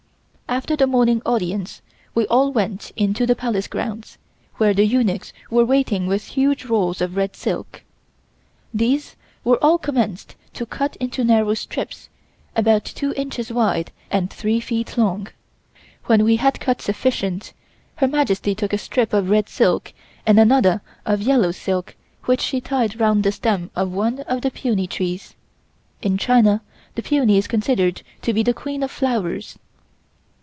After 0.51 0.75
the 0.75 0.85
morning 0.85 1.21
audience 1.25 1.81
we 2.13 2.27
all 2.27 2.51
went 2.51 2.91
into 2.97 3.25
the 3.25 3.37
Palace 3.37 3.69
grounds, 3.69 4.17
where 4.55 4.73
the 4.73 4.83
eunuchs 4.85 5.31
were 5.49 5.63
waiting 5.63 6.07
with 6.07 6.25
huge 6.27 6.65
rolls 6.65 6.99
of 6.99 7.15
red 7.15 7.37
silk. 7.37 7.83
These 8.73 9.15
we 9.45 9.53
all 9.61 9.77
commenced 9.77 10.35
to 10.55 10.65
cut 10.65 10.97
into 10.97 11.23
narrow 11.23 11.53
strips 11.53 12.09
about 12.53 12.83
two 12.83 13.13
inches 13.13 13.49
wide 13.49 13.93
and 14.11 14.29
three 14.29 14.59
feet 14.59 14.97
long. 14.97 15.29
When 16.07 16.25
we 16.25 16.35
had 16.35 16.59
cut 16.59 16.81
sufficient 16.81 17.53
Her 17.95 18.07
Majesty 18.09 18.53
took 18.53 18.73
a 18.73 18.77
strip 18.77 19.13
of 19.13 19.29
red 19.29 19.47
silk 19.47 19.93
and 20.27 20.37
another 20.37 20.81
of 21.05 21.21
yellow 21.21 21.51
silk 21.51 21.95
which 22.25 22.41
she 22.41 22.59
tied 22.59 22.99
round 22.99 23.23
the 23.23 23.31
stem 23.31 23.71
of 23.73 23.93
one 23.93 24.19
of 24.27 24.41
the 24.41 24.51
peony 24.51 24.85
trees 24.87 25.33
(in 26.01 26.17
China 26.17 26.61
the 26.95 27.01
peony 27.03 27.37
is 27.37 27.47
considered 27.47 28.01
to 28.23 28.33
be 28.33 28.43
the 28.43 28.53
queen 28.53 28.83
of 28.83 28.91
flowers). 28.91 29.57